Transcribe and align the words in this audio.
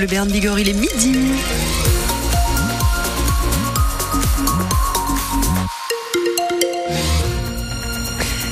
Le 0.00 0.08
Bern 0.08 0.28
Bigorre, 0.28 0.58
il 0.58 0.68
est 0.68 0.72
midi. 0.72 1.14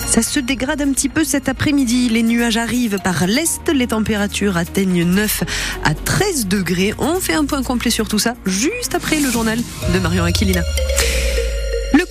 Ça 0.06 0.22
se 0.22 0.38
dégrade 0.38 0.80
un 0.82 0.92
petit 0.92 1.08
peu 1.08 1.24
cet 1.24 1.48
après-midi. 1.48 2.08
Les 2.10 2.22
nuages 2.22 2.58
arrivent 2.58 3.00
par 3.02 3.26
l'est. 3.26 3.68
Les 3.74 3.88
températures 3.88 4.56
atteignent 4.56 5.02
9 5.02 5.42
à 5.82 5.94
13 5.94 6.46
degrés. 6.46 6.94
On 6.98 7.18
fait 7.18 7.34
un 7.34 7.44
point 7.44 7.64
complet 7.64 7.90
sur 7.90 8.06
tout 8.06 8.20
ça 8.20 8.34
juste 8.46 8.94
après 8.94 9.18
le 9.18 9.28
journal 9.28 9.58
de 9.92 9.98
Marion 9.98 10.22
Aquilina. 10.22 10.62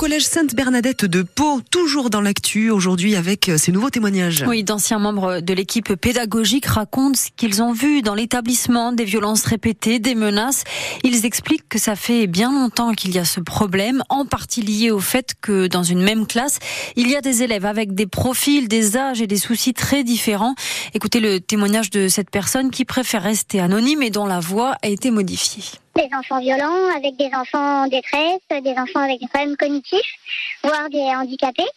Collège 0.02 0.26
Sainte-Bernadette 0.26 1.06
de 1.06 1.22
Pau, 1.22 1.62
toujours 1.70 2.10
dans 2.10 2.22
l'actu, 2.22 2.72
aujourd'hui 2.72 3.16
avec 3.16 3.50
euh, 3.50 3.60
ces 3.60 3.72
nouveaux 3.72 3.92
témoignages. 3.92 4.44
Oui, 4.48 4.64
d'anciens 4.64 4.98
membres 4.98 5.42
de 5.42 5.54
l'équipe 5.54 5.94
pédagogique 5.94 6.66
racontent 6.66 7.14
ce 7.14 7.30
qu'ils 7.38 7.62
ont 7.62 7.72
vu 7.72 8.02
dans 8.02 8.16
l'établissement, 8.16 8.94
des 8.94 9.04
violences 9.04 9.46
répétées, 9.46 10.00
des 10.00 10.16
menaces. 10.16 10.64
Ils 11.04 11.28
expliquent 11.28 11.70
que 11.70 11.78
ça 11.78 11.96
fait 11.96 12.26
bien 12.26 12.52
longtemps 12.52 12.94
qu'il 12.94 13.14
y 13.14 13.20
a 13.20 13.26
ce 13.26 13.42
problème, 13.42 14.02
en 14.10 14.26
partie 14.26 14.64
lié 14.64 14.90
au 14.90 15.00
fait 15.00 15.36
que 15.40 15.68
dans 15.68 15.84
une 15.84 16.02
même 16.02 16.26
classe, 16.26 16.58
il 16.96 17.08
y 17.08 17.16
a 17.16 17.22
des 17.22 17.44
élèves 17.44 17.68
avec 17.68 17.94
des 17.94 18.08
profils, 18.08 18.68
des 18.68 18.98
âges 18.98 19.22
et 19.22 19.28
des 19.28 19.38
soucis 19.38 19.76
très 19.76 20.04
différents. 20.04 20.56
Écoutez 20.96 21.20
le 21.20 21.40
témoignage 21.40 21.92
de 21.92 22.08
cette 22.08 22.32
personne 22.32 22.72
qui 22.72 22.86
préfère 22.86 23.22
rester 23.22 23.60
anonyme 23.60 24.02
et 24.02 24.10
dont 24.10 24.26
la 24.26 24.40
voix 24.40 24.78
a 24.82 24.88
été 24.88 25.12
modifiée 25.12 25.62
des 25.96 26.10
enfants 26.16 26.40
violents, 26.40 26.96
avec 26.96 27.16
des 27.18 27.30
enfants 27.34 27.84
en 27.84 27.88
détresse, 27.88 28.40
des 28.50 28.72
enfants 28.72 29.02
avec 29.02 29.20
des 29.20 29.28
problèmes 29.28 29.58
cognitifs, 29.58 30.16
voire 30.64 30.90
des 30.90 31.00
handicapés, 31.00 31.70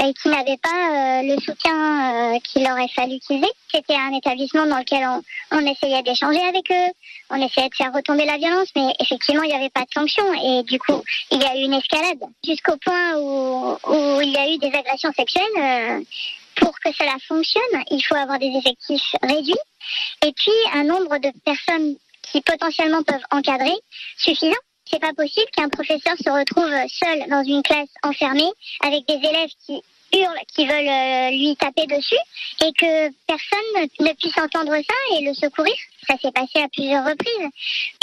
et 0.00 0.12
qui 0.14 0.28
n'avaient 0.28 0.58
pas 0.58 1.20
euh, 1.20 1.22
le 1.22 1.40
soutien 1.40 2.34
euh, 2.34 2.38
qu'il 2.40 2.62
aurait 2.70 2.88
fallu 2.88 3.18
qu'ils 3.20 3.42
aient. 3.42 3.56
C'était 3.72 3.96
un 3.96 4.12
établissement 4.12 4.66
dans 4.66 4.78
lequel 4.78 5.06
on, 5.50 5.66
essayait 5.66 6.02
d'échanger 6.02 6.40
avec 6.40 6.70
eux, 6.70 6.92
on 7.30 7.36
essayait 7.36 7.68
de 7.68 7.74
faire 7.74 7.92
retomber 7.92 8.24
la 8.24 8.36
violence, 8.36 8.68
mais 8.76 8.92
effectivement, 9.00 9.42
il 9.42 9.48
n'y 9.48 9.56
avait 9.56 9.70
pas 9.70 9.82
de 9.82 9.92
sanction, 9.92 10.24
et 10.34 10.62
du 10.64 10.78
coup, 10.78 11.02
il 11.30 11.42
y 11.42 11.46
a 11.46 11.56
eu 11.56 11.62
une 11.64 11.74
escalade, 11.74 12.20
jusqu'au 12.46 12.76
point 12.76 13.16
où, 13.16 13.76
où 13.88 14.20
il 14.20 14.30
y 14.30 14.36
a 14.36 14.50
eu 14.50 14.58
des 14.58 14.72
agressions 14.76 15.12
sexuelles. 15.12 15.44
Euh, 15.58 16.00
pour 16.56 16.78
que 16.78 16.92
cela 16.92 17.16
fonctionne, 17.26 17.82
il 17.90 18.00
faut 18.00 18.14
avoir 18.14 18.38
des 18.38 18.52
effectifs 18.56 19.16
réduits 19.22 19.58
et 20.24 20.32
puis 20.32 20.52
un 20.72 20.84
nombre 20.84 21.18
de 21.18 21.30
personnes 21.44 21.96
qui 22.30 22.40
potentiellement 22.40 23.02
peuvent 23.02 23.24
encadrer 23.30 23.74
suffisant. 24.16 24.52
C'est 24.86 25.00
pas 25.00 25.14
possible 25.14 25.46
qu'un 25.56 25.68
professeur 25.68 26.14
se 26.18 26.30
retrouve 26.30 26.70
seul 26.88 27.28
dans 27.30 27.42
une 27.42 27.62
classe 27.62 27.88
enfermée 28.02 28.50
avec 28.82 29.06
des 29.06 29.14
élèves 29.14 29.50
qui 29.64 29.82
hurlent, 30.12 30.44
qui 30.54 30.66
veulent 30.66 30.88
euh, 30.88 31.30
lui 31.30 31.56
taper 31.56 31.86
dessus 31.86 32.14
et 32.62 32.72
que 32.72 33.10
personne 33.26 33.88
ne 34.00 34.12
puisse 34.14 34.36
entendre 34.38 34.72
ça 34.74 35.16
et 35.16 35.24
le 35.24 35.34
secourir. 35.34 35.74
Ça 36.06 36.14
s'est 36.20 36.32
passé 36.32 36.62
à 36.62 36.68
plusieurs 36.68 37.04
reprises. 37.04 37.48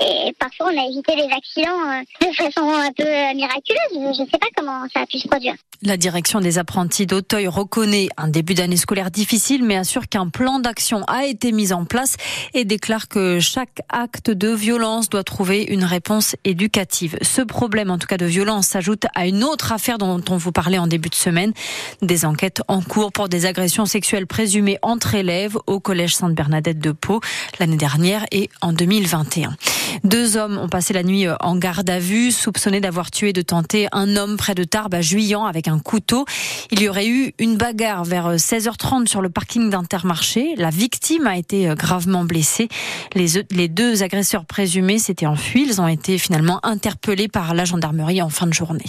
Et 0.02 0.34
parfois, 0.40 0.72
on 0.74 0.82
a 0.82 0.88
évité 0.88 1.16
des 1.16 1.32
accidents 1.32 1.70
euh, 1.70 2.28
de 2.28 2.34
façon 2.34 2.68
un 2.68 2.92
peu 2.92 3.06
euh, 3.06 3.34
miraculeuse. 3.36 4.16
Je 4.18 4.22
ne 4.24 4.28
sais 4.28 4.40
pas 4.40 4.48
comment 4.56 4.86
ça 4.94 5.02
a 5.02 5.06
pu 5.06 5.20
se 5.20 5.28
produire. 5.28 5.54
La 5.84 5.98
direction 5.98 6.42
des 6.42 6.58
apprentis 6.60 7.08
d'Auteuil 7.08 7.48
reconnaît 7.48 8.10
un 8.18 8.28
début 8.28 8.54
d'année 8.54 8.78
scolaire 8.78 9.10
difficile, 9.10 9.64
mais 9.64 9.76
assure 9.76 10.08
qu'un 10.08 10.30
plan 10.30 10.60
d'action 10.60 11.04
a 11.06 11.26
été 11.26 11.52
mis 11.52 11.74
en 11.74 11.86
place 11.86 12.18
et 12.54 12.66
déclare 12.66 13.08
que 13.08 13.40
chaque 13.40 13.82
acte 13.90 14.30
de 14.30 14.50
violence 14.50 15.10
doit 15.10 15.24
trouver 15.24 15.64
une 15.64 15.84
réponse 15.84 16.36
éducative. 16.44 17.18
Ce 17.22 17.42
problème, 17.42 17.90
en 17.90 17.98
tout 17.98 18.08
cas 18.08 18.18
de 18.18 18.26
violence, 18.26 18.68
s'ajoute 18.68 19.06
à 19.16 19.26
une 19.26 19.44
autre 19.44 19.72
affaire 19.72 19.98
dont 19.98 20.22
on 20.30 20.38
vous 20.38 20.52
parlait 20.52 20.78
en 20.78 20.88
début 20.88 21.10
de 21.10 21.16
semaine. 21.16 21.54
Des 22.02 22.26
enquêtes 22.26 22.62
en 22.68 22.82
cours 22.82 23.12
pour 23.12 23.30
des 23.30 23.46
agressions 23.46 23.86
sexuelles 23.86 24.28
présumées 24.28 24.78
entre 24.82 25.16
élèves 25.16 25.58
au 25.68 25.80
collège 25.80 26.16
Sainte-Bernadette 26.16 26.80
de 26.80 26.92
Pau 26.92 27.22
l'année 27.60 27.78
dernière 27.78 28.26
et 28.32 28.50
en 28.62 28.74
2021. 28.74 29.56
Deux 30.04 30.38
hommes 30.38 30.58
ont 30.58 30.70
passé 30.70 30.94
la 30.94 31.04
nuit 31.04 31.26
en 31.40 31.56
garde 31.56 31.90
à 31.90 32.00
vue, 32.00 32.32
soupçonnés 32.32 32.80
d'avoir 32.80 33.12
tué 33.12 33.34
de 33.34 33.42
tenter 33.42 33.88
un 33.92 34.16
homme 34.16 34.38
près 34.38 34.56
de 34.56 34.64
Tarbes 34.64 34.94
à 34.94 35.02
Juillan 35.02 35.46
avec 35.46 35.68
un 35.68 35.80
couteau. 35.80 36.26
Il 36.72 36.82
y 36.82 36.90
aurait 36.90 37.08
eu 37.08 37.34
une 37.40 37.58
bagarre 37.58 38.04
vers 38.06 38.36
16h30 38.36 39.08
sur 39.08 39.22
le 39.22 39.30
parking 39.30 39.70
d'Intermarché. 39.70 40.56
La 40.58 40.70
victime 40.70 41.28
a 41.28 41.38
été 41.38 41.74
gravement 41.76 42.24
blessée. 42.24 42.70
Les, 43.16 43.44
les 43.52 43.68
deux 43.68 44.04
agresseurs 44.04 44.46
présumés 44.46 44.98
s'étaient 44.98 45.26
enfuis. 45.26 45.66
Ils 45.68 45.82
ont 45.82 45.88
été 45.88 46.18
finalement 46.18 46.60
interpellés 46.64 47.28
par 47.28 47.54
la 47.54 47.66
gendarmerie 47.66 48.22
en 48.22 48.30
fin 48.30 48.48
de 48.48 48.54
journée. 48.54 48.86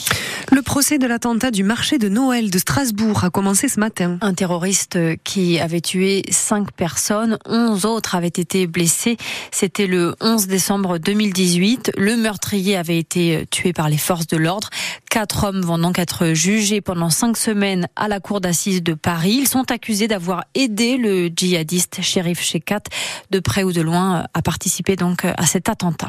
Le 0.50 0.62
procès 0.62 0.98
de 0.98 1.06
l'attentat 1.06 1.50
du 1.50 1.64
marché 1.64 1.98
de 1.98 2.08
Noël 2.08 2.50
de 2.50 2.58
Strasbourg 2.58 2.91
a 3.22 3.30
commencé 3.30 3.68
ce 3.68 3.80
matin. 3.80 4.18
Un 4.20 4.34
terroriste 4.34 4.98
qui 5.24 5.58
avait 5.58 5.80
tué 5.80 6.22
cinq 6.30 6.72
personnes, 6.72 7.38
onze 7.46 7.84
autres 7.84 8.14
avaient 8.14 8.26
été 8.26 8.66
blessés. 8.66 9.16
C'était 9.50 9.86
le 9.86 10.14
11 10.20 10.46
décembre 10.46 10.98
2018. 10.98 11.92
Le 11.96 12.16
meurtrier 12.16 12.76
avait 12.76 12.98
été 12.98 13.46
tué 13.50 13.72
par 13.72 13.88
les 13.88 13.96
forces 13.98 14.26
de 14.26 14.36
l'ordre. 14.36 14.68
Quatre 15.10 15.44
hommes 15.44 15.60
vont 15.60 15.78
donc 15.78 15.98
être 15.98 16.32
jugés 16.32 16.80
pendant 16.80 17.10
cinq 17.10 17.36
semaines 17.36 17.86
à 17.96 18.08
la 18.08 18.20
cour 18.20 18.40
d'assises 18.40 18.82
de 18.82 18.94
Paris. 18.94 19.38
Ils 19.42 19.48
sont 19.48 19.70
accusés 19.70 20.08
d'avoir 20.08 20.44
aidé 20.54 20.96
le 20.96 21.28
djihadiste 21.28 22.02
shérif 22.02 22.40
Shekat 22.40 22.82
de 23.30 23.38
près 23.38 23.62
ou 23.62 23.72
de 23.72 23.82
loin 23.82 24.26
à 24.34 24.42
participer 24.42 24.96
donc 24.96 25.24
à 25.24 25.46
cet 25.46 25.68
attentat. 25.68 26.08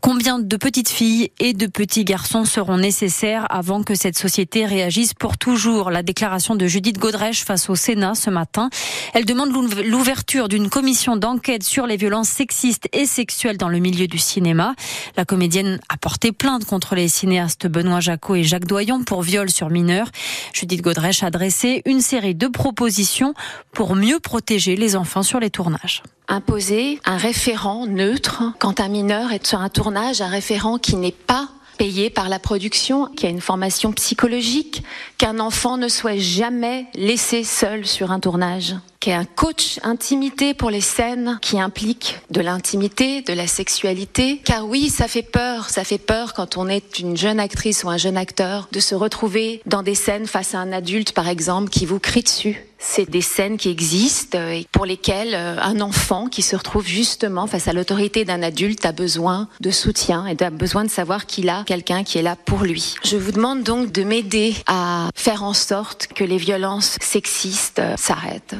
Combien 0.00 0.38
de 0.38 0.56
petites 0.56 0.88
filles 0.88 1.30
et 1.38 1.52
de 1.52 1.66
petits 1.66 2.04
garçons 2.04 2.44
seront 2.44 2.78
nécessaires 2.78 3.46
avant 3.50 3.82
que 3.82 3.94
cette 3.94 4.18
société 4.18 4.64
réagisse 4.64 5.14
pour 5.14 5.38
toujours? 5.38 5.90
La 5.90 6.02
déclaration 6.02 6.19
de 6.20 6.66
Judith 6.66 6.98
Godrèche 6.98 7.44
face 7.46 7.70
au 7.70 7.74
Sénat 7.74 8.14
ce 8.14 8.28
matin. 8.28 8.68
Elle 9.14 9.24
demande 9.24 9.52
l'ouverture 9.84 10.48
d'une 10.48 10.68
commission 10.68 11.16
d'enquête 11.16 11.62
sur 11.62 11.86
les 11.86 11.96
violences 11.96 12.28
sexistes 12.28 12.88
et 12.92 13.06
sexuelles 13.06 13.56
dans 13.56 13.70
le 13.70 13.78
milieu 13.78 14.06
du 14.06 14.18
cinéma. 14.18 14.74
La 15.16 15.24
comédienne 15.24 15.80
a 15.88 15.96
porté 15.96 16.32
plainte 16.32 16.66
contre 16.66 16.94
les 16.94 17.08
cinéastes 17.08 17.66
Benoît 17.66 18.00
Jacot 18.00 18.34
et 18.34 18.44
Jacques 18.44 18.66
Doyon 18.66 19.02
pour 19.02 19.22
viol 19.22 19.48
sur 19.48 19.70
mineurs. 19.70 20.10
Judith 20.52 20.82
Godrèche 20.82 21.22
a 21.22 21.30
dressé 21.30 21.80
une 21.86 22.02
série 22.02 22.34
de 22.34 22.48
propositions 22.48 23.32
pour 23.72 23.96
mieux 23.96 24.20
protéger 24.20 24.76
les 24.76 24.96
enfants 24.96 25.22
sur 25.22 25.40
les 25.40 25.50
tournages 25.50 26.02
imposer 26.28 27.00
un 27.04 27.16
référent 27.16 27.86
neutre 27.86 28.44
quand 28.60 28.78
un 28.78 28.86
mineur 28.86 29.32
est 29.32 29.44
sur 29.44 29.60
un 29.60 29.68
tournage, 29.68 30.20
un 30.20 30.28
référent 30.28 30.78
qui 30.78 30.94
n'est 30.94 31.10
pas 31.10 31.48
payé 31.80 32.10
par 32.10 32.28
la 32.28 32.38
production, 32.38 33.06
qui 33.06 33.24
a 33.24 33.30
une 33.30 33.40
formation 33.40 33.90
psychologique, 33.92 34.82
qu'un 35.16 35.40
enfant 35.40 35.78
ne 35.78 35.88
soit 35.88 36.18
jamais 36.18 36.84
laissé 36.94 37.42
seul 37.42 37.86
sur 37.86 38.10
un 38.10 38.20
tournage 38.20 38.74
qui 39.00 39.08
est 39.08 39.14
un 39.14 39.24
coach 39.24 39.80
intimité 39.82 40.52
pour 40.52 40.68
les 40.68 40.82
scènes 40.82 41.38
qui 41.40 41.58
impliquent 41.58 42.18
de 42.30 42.42
l'intimité, 42.42 43.22
de 43.22 43.32
la 43.32 43.46
sexualité. 43.46 44.42
Car 44.44 44.68
oui, 44.68 44.90
ça 44.90 45.08
fait 45.08 45.22
peur, 45.22 45.70
ça 45.70 45.84
fait 45.84 45.96
peur 45.96 46.34
quand 46.34 46.58
on 46.58 46.68
est 46.68 46.98
une 46.98 47.16
jeune 47.16 47.40
actrice 47.40 47.82
ou 47.82 47.88
un 47.88 47.96
jeune 47.96 48.18
acteur 48.18 48.68
de 48.72 48.78
se 48.78 48.94
retrouver 48.94 49.62
dans 49.64 49.82
des 49.82 49.94
scènes 49.94 50.26
face 50.26 50.54
à 50.54 50.58
un 50.58 50.70
adulte, 50.72 51.12
par 51.12 51.28
exemple, 51.28 51.70
qui 51.70 51.86
vous 51.86 51.98
crie 51.98 52.22
dessus. 52.22 52.62
C'est 52.82 53.08
des 53.08 53.20
scènes 53.20 53.58
qui 53.58 53.68
existent 53.68 54.38
et 54.38 54.66
pour 54.72 54.86
lesquelles 54.86 55.34
euh, 55.34 55.60
un 55.60 55.82
enfant 55.82 56.26
qui 56.26 56.40
se 56.40 56.56
retrouve 56.56 56.86
justement 56.86 57.46
face 57.46 57.68
à 57.68 57.74
l'autorité 57.74 58.24
d'un 58.24 58.42
adulte 58.42 58.86
a 58.86 58.92
besoin 58.92 59.48
de 59.60 59.70
soutien 59.70 60.26
et 60.26 60.42
a 60.42 60.48
besoin 60.48 60.84
de 60.84 60.90
savoir 60.90 61.26
qu'il 61.26 61.50
a 61.50 61.62
quelqu'un 61.66 62.04
qui 62.04 62.16
est 62.16 62.22
là 62.22 62.36
pour 62.36 62.64
lui. 62.64 62.94
Je 63.04 63.18
vous 63.18 63.32
demande 63.32 63.62
donc 63.62 63.92
de 63.92 64.02
m'aider 64.02 64.54
à 64.66 65.10
faire 65.14 65.44
en 65.44 65.52
sorte 65.52 66.06
que 66.06 66.24
les 66.24 66.38
violences 66.38 66.96
sexistes 67.02 67.80
euh, 67.80 67.94
s'arrêtent. 67.98 68.56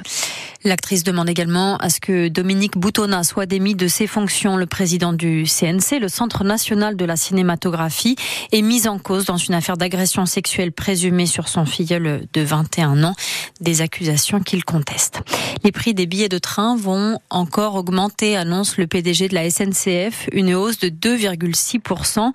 L'actrice 0.63 1.05
demande 1.05 1.31
également 1.31 1.79
à 1.79 1.89
ce 1.89 2.01
que 2.01 2.29
Dominique 2.29 2.77
Boutonnat 2.77 3.25
soit 3.25 3.47
démis 3.47 3.75
de 3.75 3.89
ses 3.89 4.07
fonctions. 4.07 4.59
Le 4.59 4.67
président 4.67 5.15
du 5.15 5.45
CNC, 5.47 5.99
le 5.99 6.09
Centre 6.09 6.45
national 6.45 6.97
de 6.97 7.05
la 7.07 7.17
cinématographie, 7.17 8.17
est 8.53 8.61
mis 8.61 8.87
en 8.87 8.99
cause 8.99 9.25
dans 9.25 9.39
une 9.39 9.55
affaire 9.55 9.79
d'agression 9.79 10.27
sexuelle 10.27 10.73
présumée 10.73 11.25
sur 11.25 11.49
son 11.49 11.65
filleul 11.65 12.27
de 12.35 12.41
21 12.43 13.05
ans, 13.05 13.15
des 13.63 13.81
accusations 13.81 14.41
qu'il 14.41 14.63
conteste. 14.67 15.23
Les 15.65 15.73
prix 15.73 15.95
des 15.95 16.05
billets 16.05 16.29
de 16.29 16.37
train 16.37 16.77
vont 16.77 17.19
encore 17.31 17.77
augmenter, 17.77 18.37
annonce 18.37 18.77
le 18.77 18.87
PDG 18.87 19.29
de 19.29 19.35
la 19.35 19.49
SNCF, 19.49 20.29
une 20.33 20.55
hausse 20.55 20.79
de 20.79 20.89
2,6%. 20.89 22.33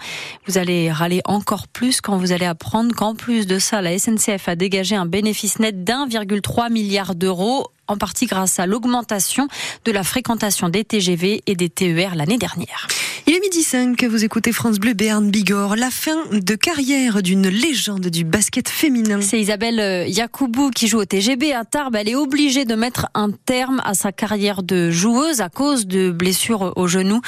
Vous 0.47 0.57
allez 0.57 0.91
râler 0.91 1.21
encore 1.25 1.67
plus 1.67 2.01
quand 2.01 2.17
vous 2.17 2.31
allez 2.31 2.47
apprendre 2.47 2.95
qu'en 2.95 3.13
plus 3.13 3.45
de 3.45 3.59
ça, 3.59 3.81
la 3.81 3.99
SNCF 3.99 4.47
a 4.47 4.55
dégagé 4.55 4.95
un 4.95 5.05
bénéfice 5.05 5.59
net 5.59 5.83
d'1,3 5.83 6.71
milliard 6.71 7.13
d'euros 7.13 7.67
en 7.87 7.97
partie 7.97 8.25
grâce 8.25 8.59
à 8.59 8.65
l'augmentation 8.65 9.47
de 9.85 9.91
la 9.91 10.03
fréquentation 10.03 10.69
des 10.69 10.83
TGV 10.83 11.43
et 11.45 11.55
des 11.55 11.69
TER 11.69 12.15
l'année 12.15 12.37
dernière. 12.37 12.87
Il 13.27 13.33
est 13.33 13.39
midi 13.39 13.63
5, 13.63 14.03
vous 14.03 14.23
écoutez 14.23 14.51
France 14.51 14.77
Bleu 14.77 14.93
Béarn 14.93 15.31
Bigorre, 15.31 15.75
la 15.75 15.89
fin 15.89 16.25
de 16.31 16.53
carrière 16.53 17.23
d'une 17.23 17.47
légende 17.47 18.05
du 18.07 18.23
basket 18.23 18.69
féminin. 18.69 19.19
C'est 19.19 19.39
Isabelle 19.39 19.79
euh, 19.79 20.05
Yacoubou 20.05 20.69
qui 20.69 20.87
joue 20.87 20.99
au 20.99 21.05
TGB 21.05 21.51
à 21.51 21.65
Tarbes. 21.65 21.95
Elle 21.95 22.09
est 22.09 22.15
obligée 22.15 22.65
de 22.65 22.75
mettre 22.75 23.07
un 23.15 23.31
terme 23.31 23.81
à 23.83 23.95
sa 23.95 24.11
carrière 24.11 24.61
de 24.61 24.91
joueuse 24.91 25.41
à 25.41 25.49
cause 25.49 25.87
de 25.87 26.11
blessures 26.11 26.73
au 26.75 26.87
genou. 26.87 27.19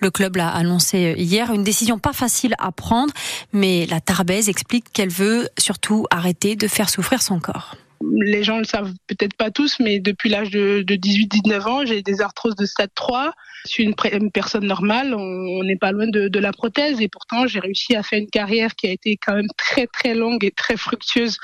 Le 0.00 0.10
club 0.10 0.36
l'a 0.36 0.48
annoncé 0.48 1.14
hier, 1.18 1.52
une 1.52 1.62
décision 1.62 2.00
pas 2.00 2.12
facile 2.12 2.56
à 2.58 2.72
prendre, 2.72 3.12
mais 3.52 3.86
la 3.86 4.00
Tarbaise 4.00 4.48
explique 4.48 4.86
qu'elle 4.92 5.08
veut 5.08 5.48
surtout 5.56 6.06
arrêter 6.10 6.56
de 6.56 6.66
faire 6.66 6.90
souffrir 6.90 7.22
son 7.22 7.38
corps 7.38 7.76
les 8.12 8.42
gens 8.42 8.58
le 8.58 8.64
savent 8.64 8.92
peut-être 9.06 9.34
pas 9.34 9.50
tous, 9.50 9.78
mais 9.80 10.00
depuis 10.00 10.28
l'âge 10.28 10.50
de, 10.50 10.82
18-19 10.82 11.68
ans, 11.68 11.86
j'ai 11.86 12.02
des 12.02 12.20
arthroses 12.20 12.56
de 12.56 12.66
stade 12.66 12.90
3. 12.94 13.32
Je 13.66 13.70
suis 13.70 13.84
une, 13.84 14.30
personne 14.30 14.66
normale, 14.66 15.14
on 15.14 15.64
n'est 15.64 15.76
pas 15.76 15.92
loin 15.92 16.06
de, 16.06 16.38
la 16.38 16.52
prothèse 16.52 17.00
et 17.00 17.08
pourtant 17.08 17.46
j'ai 17.46 17.60
réussi 17.60 17.96
à 17.96 18.02
faire 18.02 18.18
une 18.18 18.28
carrière 18.28 18.74
qui 18.74 18.86
a 18.86 18.90
été 18.90 19.16
quand 19.16 19.34
même 19.34 19.48
très 19.56 19.86
très 19.86 20.14
longue 20.14 20.44
et 20.44 20.50
très 20.50 20.76
fructueuse. 20.76 21.38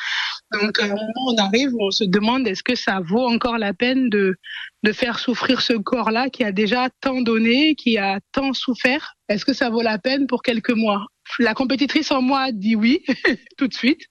Donc 0.52 0.78
à 0.78 0.84
un 0.84 0.88
moment 0.88 1.26
on 1.28 1.36
arrive 1.38 1.70
on 1.78 1.90
se 1.90 2.04
demande 2.04 2.46
est-ce 2.46 2.62
que 2.62 2.74
ça 2.74 3.00
vaut 3.00 3.26
encore 3.26 3.56
la 3.56 3.72
peine 3.72 4.10
de, 4.10 4.36
de 4.82 4.92
faire 4.92 5.18
souffrir 5.18 5.62
ce 5.62 5.72
corps-là 5.72 6.28
qui 6.28 6.44
a 6.44 6.52
déjà 6.52 6.88
tant 7.00 7.22
donné, 7.22 7.74
qui 7.76 7.96
a 7.96 8.18
tant 8.32 8.52
souffert? 8.52 9.14
Est-ce 9.30 9.46
que 9.46 9.54
ça 9.54 9.70
vaut 9.70 9.82
la 9.82 9.98
peine 9.98 10.26
pour 10.26 10.42
quelques 10.42 10.74
mois? 10.76 11.06
La 11.38 11.54
compétitrice 11.54 12.10
en 12.10 12.20
moi 12.20 12.52
dit 12.52 12.76
oui 12.76 13.02
tout 13.56 13.68
de 13.68 13.74
suite 13.74 14.02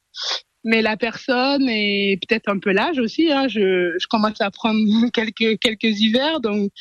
mais 0.63 0.81
la 0.81 0.97
personne 0.97 1.67
et 1.69 2.19
peut-être 2.27 2.49
un 2.49 2.59
peu 2.59 2.71
l'âge 2.71 2.99
aussi. 2.99 3.31
Hein, 3.31 3.47
je, 3.47 3.95
je, 3.99 4.07
commence 4.07 4.41
à 4.41 4.51
prendre 4.51 4.79
quelques 5.13 5.59
quelques 5.59 5.99
hivers, 5.99 6.41
donc 6.41 6.71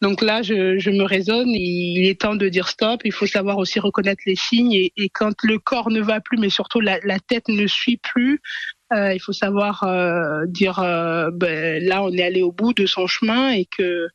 donc 0.00 0.22
là 0.22 0.42
je, 0.42 0.78
je 0.78 0.90
me 0.90 1.04
raisonne. 1.04 1.48
Il 1.48 2.06
est 2.06 2.20
temps 2.20 2.34
de 2.36 2.48
dire 2.48 2.68
stop. 2.68 3.00
Il 3.04 3.12
faut 3.12 3.26
savoir 3.26 3.58
aussi 3.58 3.80
reconnaître 3.80 4.22
les 4.26 4.36
signes 4.36 4.72
et, 4.74 4.92
quand 5.12 5.34
le 5.42 5.58
corps 5.58 5.90
ne 5.90 6.00
va 6.00 6.20
plus, 6.20 6.38
mais 6.38 6.50
surtout 6.50 6.80
la, 6.80 6.98
la 7.04 7.18
tête 7.18 7.48
ne 7.48 7.66
suit 7.66 7.98
plus. 7.98 8.40
Euh, 8.92 9.14
il 9.14 9.20
faut 9.20 9.32
savoir 9.32 9.84
euh, 9.84 10.44
dire 10.46 10.78
euh, 10.80 11.30
ben, 11.32 11.82
là 11.82 12.02
on 12.02 12.10
est 12.12 12.22
allé 12.22 12.42
au 12.42 12.52
bout 12.52 12.74
de 12.74 12.84
son 12.84 13.06
chemin 13.06 13.50
et 13.50 13.64
que 13.64 14.08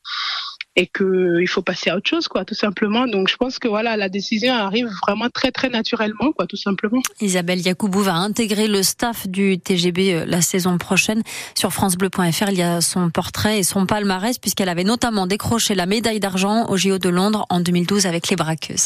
et 0.77 0.85
qu'il 0.85 1.47
faut 1.47 1.63
passer 1.63 1.89
à 1.89 1.97
autre 1.97 2.07
chose, 2.07 2.27
quoi, 2.27 2.45
tout 2.45 2.53
simplement. 2.53 3.07
Donc, 3.07 3.29
je 3.29 3.35
pense 3.35 3.57
que 3.57 3.67
voilà, 3.67 3.97
la 3.97 4.09
décision 4.09 4.53
arrive 4.53 4.87
vraiment 5.01 5.27
très, 5.27 5.51
très 5.51 5.69
naturellement, 5.69 6.31
quoi, 6.31 6.45
tout 6.45 6.55
simplement. 6.55 7.01
Isabelle 7.19 7.59
Yacoubou 7.59 8.03
va 8.03 8.13
intégrer 8.13 8.67
le 8.67 8.83
staff 8.83 9.27
du 9.27 9.57
TGB 9.57 10.13
euh, 10.13 10.25
la 10.27 10.41
saison 10.41 10.77
prochaine. 10.77 11.23
Sur 11.55 11.73
FranceBleu.fr, 11.73 12.49
il 12.51 12.57
y 12.57 12.61
a 12.61 12.81
son 12.81 13.09
portrait 13.09 13.57
et 13.57 13.63
son 13.63 13.87
palmarès, 13.87 14.37
puisqu'elle 14.37 14.69
avait 14.69 14.83
notamment 14.83 15.25
décroché 15.25 15.73
la 15.73 15.87
médaille 15.87 16.19
d'argent 16.19 16.67
au 16.69 16.77
JO 16.77 16.99
de 16.99 17.09
Londres 17.09 17.47
en 17.49 17.59
2012 17.59 18.05
avec 18.05 18.29
les 18.29 18.35
braqueuses. 18.35 18.85